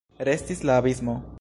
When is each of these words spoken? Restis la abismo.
Restis 0.29 0.63
la 0.69 0.77
abismo. 0.83 1.21